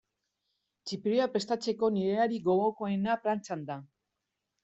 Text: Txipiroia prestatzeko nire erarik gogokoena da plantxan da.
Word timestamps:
Txipiroia 0.91 1.27
prestatzeko 1.33 1.91
nire 1.97 2.15
erarik 2.17 2.43
gogokoena 2.49 3.09
da 3.13 3.19
plantxan 3.27 3.69
da. 3.71 3.77